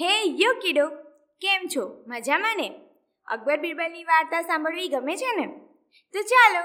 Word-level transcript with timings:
હે 0.00 0.22
યો 0.24 0.54
કીડો, 0.62 0.88
કેમ 1.40 1.68
છો? 1.76 2.04
મજામાં 2.06 2.56
ને? 2.56 2.80
અકબર 3.26 3.56
બિરબલની 3.56 4.04
વાર્તા 4.04 4.42
સાંભળવી 4.42 4.88
ગમે 4.88 5.16
છે 5.16 5.36
ને? 5.36 5.46
તો 6.12 6.22
ચાલો, 6.22 6.62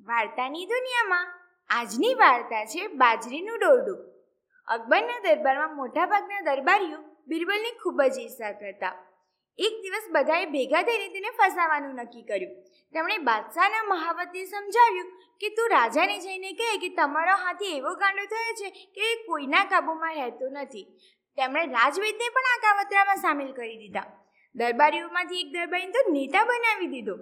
વાર્તાની 0.00 0.66
દુનિયામાં 0.66 1.26
આજની 1.70 2.14
વાર્તા 2.14 2.64
છે 2.64 2.86
બાજરીનું 2.86 3.58
દોરડું 3.58 3.98
અકબરના 4.68 5.20
દરબારમાં 5.20 5.76
મોટાભાગના 5.76 6.40
દરબારીઓ 6.40 6.98
બિરબલની 7.26 7.70
ખૂબ 7.70 8.02
જ 8.02 8.18
ઈર્ષા 8.18 8.52
કરતા. 8.52 8.94
એક 9.58 9.82
દિવસ 9.82 10.08
બધાએ 10.10 10.46
ભેગા 10.46 10.82
થઈને 10.82 11.08
તેને 11.08 11.30
ફસાવાનું 11.30 11.94
નક્કી 11.94 12.22
કર્યું. 12.22 12.54
તેમણે 12.92 13.18
બાદશાહના 13.18 13.82
મહાવતને 13.82 14.44
સમજાવ્યું 14.44 15.12
કે 15.40 15.48
તું 15.48 15.68
રાજાને 15.70 16.18
જઈને 16.18 16.52
કહે 16.52 16.78
કે 16.78 16.88
તમારો 16.88 17.32
હાથી 17.32 17.76
એવો 17.76 17.94
ગાંડો 17.94 18.24
થયો 18.24 18.54
છે 18.54 18.70
કે 18.70 19.12
એ 19.12 19.26
કોઈના 19.26 19.64
કાબૂમાં 19.64 20.14
રહેતો 20.14 20.48
નથી. 20.48 21.00
તેમણે 21.36 21.66
રાજવેદને 21.66 22.28
પણ 22.28 22.50
આ 22.54 22.60
કાવતરામાં 22.62 23.16
સામેલ 23.16 23.52
કરી 23.52 23.76
દીધા. 23.76 24.02
દરબારીઓમાંથી 24.54 25.40
એક 25.40 25.52
દરબારીને 25.52 25.92
તો 25.92 26.12
નેતા 26.12 26.44
બનાવી 26.44 26.86
દીધો. 26.86 27.18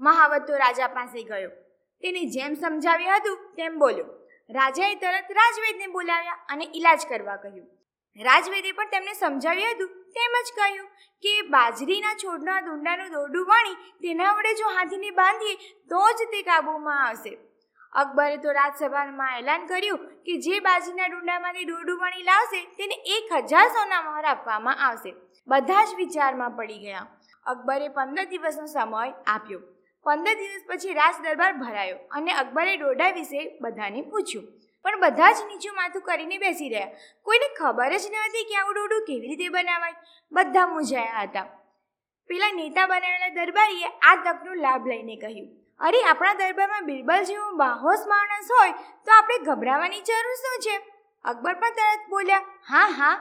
મહાવત 0.00 0.46
તો 0.46 0.56
રાજા 0.56 0.86
પાસે 0.86 1.22
ગયો. 1.22 1.50
તેને 2.00 2.24
જેમ 2.24 2.54
સમજાવ્યું 2.54 3.16
હતું, 3.16 3.36
તેમ 3.56 3.78
બોલ્યો. 3.78 4.04
રાજાએ 4.50 4.94
તરત 4.94 5.30
રાજવેદને 5.30 5.86
બોલાવ્યા 5.86 6.32
અને 6.48 6.64
ઈલાજ 6.74 7.06
કરવા 7.08 7.36
કહ્યું. 7.36 7.66
રાજવેદે 8.24 8.72
પણ 8.72 8.84
તેમને 8.84 9.12
સમજાવ્યું 9.12 9.70
હતું, 9.70 9.88
તેમ 9.88 10.32
જ 10.46 10.52
કહ્યું 10.56 10.88
કે 11.22 11.42
બાજરીના 11.42 12.14
છોડના 12.14 12.60
દુંડાનું 12.60 13.12
દોરડું 13.12 13.46
વાણી 13.46 13.74
તેના 13.74 14.32
વડે 14.32 14.54
જો 14.54 14.68
હાથીને 14.68 15.10
બાંધીએ, 15.10 15.54
તો 15.88 16.10
જ 16.12 16.30
તે 16.30 16.42
કાબૂમાં 16.42 17.08
આવશે. 17.08 17.51
અકબરે 17.92 18.36
તો 18.36 18.52
રાજસભામાં 18.52 19.38
એલાન 19.38 19.66
કર્યું 19.66 19.98
કે 19.98 20.36
જે 20.38 20.60
બાજીના 20.60 21.06
ડુંડામાંથી 21.06 21.64
દોરડું 21.64 21.98
પાણી 21.98 22.22
લાવશે, 22.22 22.64
તેને 22.76 22.94
એક 22.94 23.32
હજાર 23.32 23.68
સોના 23.68 24.02
મહોર 24.02 24.24
આપવામાં 24.24 24.76
આવશે. 24.88 25.14
બધા 25.48 25.84
જ 25.84 25.94
વિચારમાં 25.94 26.50
પડી 26.50 26.78
ગયા. 26.78 27.06
અકબરે 27.46 27.88
પંદર 27.88 28.24
દિવસનો 28.24 28.66
સમય 28.66 29.14
આપ્યો. 29.26 29.60
પંદર 30.02 30.34
દિવસ 30.34 30.62
પછી 30.68 30.92
રાજ 30.92 31.14
દરબાર 31.22 31.52
ભરાયો 31.52 31.96
અને 32.10 32.32
અકબરે 32.32 32.76
દોરડા 32.76 33.10
વિશે 33.10 33.58
બધાને 33.60 34.02
પૂછ્યું. 34.02 34.46
પણ 34.82 35.00
બધા 35.00 35.32
જ 35.32 35.36
નીચું 35.46 35.74
માથું 35.74 36.02
કરીને 36.02 36.38
બેસી 36.38 36.68
રહ્યા. 36.68 36.86
કોઈને 37.22 37.54
ખબર 37.54 37.88
જ 37.88 38.06
ન 38.12 38.16
હતી 38.16 38.44
કે 38.44 38.54
આવું 38.54 38.74
દોરડું 38.74 39.04
કેવી 39.06 39.28
રીતે 39.28 39.48
બનાવાય. 39.48 39.94
બધા 40.32 40.66
મૂંઝાયા 40.66 41.20
હતા. 41.22 41.46
પેલા 42.26 42.52
નેતા 42.52 42.86
બનાવેલા 42.86 43.28
દરબારીએ 43.28 43.86
આ 43.86 44.16
તકનો 44.16 44.54
લાભ 44.54 44.88
લઈને 44.88 45.16
કહ્યું. 45.16 45.61
અરે, 45.82 46.00
આપણા 46.02 46.34
દરબારમાં 46.34 46.86
બિરબલ 46.86 47.24
જેવો 47.24 47.50
બાહોશ 47.56 48.06
માણસ 48.06 48.50
હોય 48.60 48.72
તો 49.06 49.12
આપણે 49.12 49.38
ગભરાવાની 49.38 50.00
જરૂર 50.00 50.34
શું 50.34 50.58
છે? 50.60 50.76
અકબર 51.24 51.54
પણ 51.54 51.70
તરત 51.70 52.08
બોલ્યા, 52.10 52.38
હા 52.68 52.86
હા. 52.88 53.12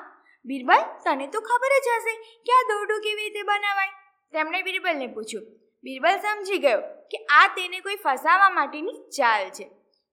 બિરબલ, 0.46 0.82
તને 1.04 1.28
તો 1.28 1.42
ખબર 1.42 1.74
જ 1.86 1.90
હશે 1.96 2.14
કે 2.46 2.54
આ 2.54 2.64
દોરડું 2.70 3.02
કેવી 3.02 3.24
રીતે 3.24 3.42
બનાવાય. 3.42 3.90
તેમણે 4.34 4.62
બિરબલને 4.62 5.08
પૂછ્યું, 5.08 5.46
બિરબલ 5.84 6.18
સમજી 6.18 6.58
ગયો 6.58 6.82
કે 7.12 7.18
આ 7.18 7.48
તેને 7.48 7.80
કોઈ 7.80 7.96
ફસાવા 7.96 8.50
માટેની 8.50 8.98
ચાલ 9.10 9.50
છે. 9.50 9.64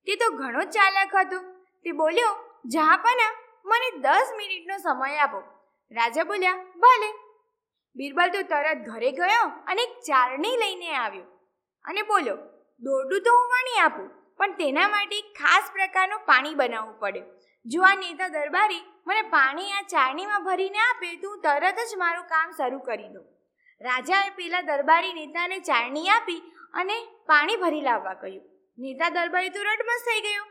તે 0.07 0.17
તો 0.17 0.31
ઘણો 0.31 0.63
ચાલાક 0.63 1.17
હતો. 1.17 1.41
તે 1.85 1.93
બોલ્યો 1.93 2.37
જહાપના 2.65 3.33
મને 3.65 3.91
દસ 3.99 4.33
મિનિટનો 4.37 4.77
સમય 4.79 5.17
આપો. 5.17 5.39
રાજા 5.91 6.25
બોલ્યા, 6.25 6.55
ભલે. 6.55 7.11
બિરબલ 7.97 8.31
તો 8.31 8.43
તરત 8.43 8.79
ઘરે 8.87 9.11
ગયો 9.13 9.51
અને 9.67 9.83
એક 9.83 10.01
ચારણી 10.01 10.57
લઈને 10.57 10.95
આવ્યો. 10.95 11.38
અને 11.85 12.03
બોલો, 12.03 12.37
દોરડું 12.81 13.23
તો 13.23 13.31
હું 13.37 13.49
વણી 13.49 13.79
આપું, 13.79 14.11
પણ 14.37 14.53
તેના 14.53 14.89
માટે 14.89 15.21
ખાસ 15.21 15.71
પ્રકારનું 15.73 16.21
પાણી 16.21 16.55
બનાવવું 16.55 16.99
પડે. 16.99 17.23
જો 17.67 17.83
આ 17.83 17.95
નેતા 17.95 18.29
દરબારી 18.29 18.85
મને 19.07 19.23
પાણી 19.23 19.73
આ 19.73 19.83
ચારણીમાં 19.83 20.45
ભરીને 20.45 20.79
આપે, 20.79 21.17
તો 21.17 21.31
હું 21.31 21.41
તરત 21.41 21.79
જ 21.91 21.97
મારું 21.97 22.25
કામ 22.25 22.51
શરૂ 22.51 22.79
કરી 22.79 23.09
દઉં. 23.09 23.25
રાજાએ 23.81 24.31
પેલા 24.31 24.61
દરબારી 24.61 25.13
નેતાને 25.13 25.59
ચારણી 25.59 26.09
આપી 26.09 26.43
અને 26.75 26.97
પાણી 27.27 27.57
ભરી 27.57 27.81
લાવવા 27.81 28.15
કહ્યું. 28.15 28.45
નેતા 28.79 29.09
દરબારી 29.09 29.49
તો 29.49 29.63
રડમસ 29.63 30.01
થઈ 30.01 30.21
ગયો. 30.21 30.45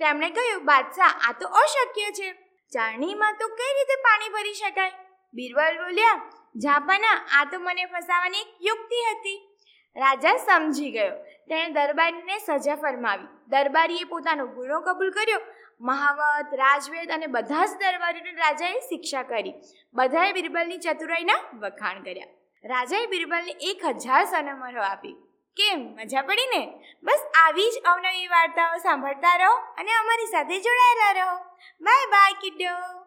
તેમણે 0.00 0.30
કહ્યું, 0.30 0.64
બાદશાહ, 0.64 1.28
આ 1.28 1.32
તો 1.32 1.46
અશક્ય 1.46 2.10
છે. 2.10 2.32
ચારણીમાં 2.72 3.36
તો 3.40 3.48
કઈ 3.48 3.72
રીતે 3.72 3.94
પાણી 4.02 4.28
ભરી 4.28 4.54
શકાય? 4.54 4.90
બિરબલ 5.34 5.76
બોલ્યા, 5.76 6.20
જાપાના, 6.56 7.18
આ 7.40 7.44
તો 7.44 7.58
મને 7.58 7.84
ફસાવાની 7.84 8.40
એક 8.40 8.48
યુક્તિ 8.60 9.02
હતી. 9.10 9.51
રાજા 9.96 10.36
સમજી 10.36 10.90
ગયો. 10.90 11.16
તેણે 11.22 11.68
દરબારીને 11.68 12.38
સજા 12.38 12.76
ફરમાવી. 12.76 13.26
દરબારીએ 13.48 14.04
પોતાનો 14.04 14.46
ગુનો 14.46 14.80
કબૂલ 14.80 15.10
કર્યો. 15.10 15.40
મહાવત, 15.80 16.54
રાજવેદ 16.54 17.10
અને 17.10 17.26
બધા 17.26 17.66
જ 17.66 17.68
દરબારીઓને 17.68 18.30
રાજાએ 18.30 18.80
શિક્ષા 18.80 19.22
કરી. 19.22 19.54
બધાએ 19.94 20.32
બિરબલની 20.32 20.78
ચતુરાઈના 20.78 21.34
વખાણ 21.58 22.02
કર્યા. 22.02 22.26
રાજાએ 22.64 23.06
બિરબલને 23.06 23.56
એક 23.60 23.84
હજાર 23.84 24.24
સનમરો 24.24 24.82
આપી. 24.82 25.12
કેમ? 25.56 25.80
મજા 25.80 26.22
પડી 26.22 26.46
ને? 26.46 26.84
બસ 27.02 27.20
આવી 27.46 27.70
જ 27.70 27.82
અવનવી 27.84 28.28
વાર્તાઓ 28.28 28.76
સાંભળતા 28.76 29.36
રહો 29.36 29.54
અને 29.54 29.92
અમારી 29.92 30.26
સાથે 30.26 30.60
જોડાયેલા 30.60 31.24
રહો. 31.24 31.38
Bye 31.80 32.06
bye 32.06 32.32
કિડો 32.32 33.02